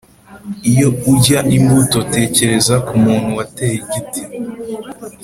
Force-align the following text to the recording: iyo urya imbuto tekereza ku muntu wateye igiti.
iyo 0.71 0.87
urya 1.11 1.39
imbuto 1.57 1.97
tekereza 2.13 2.75
ku 2.85 2.93
muntu 3.03 3.29
wateye 3.37 3.75
igiti. 3.83 4.21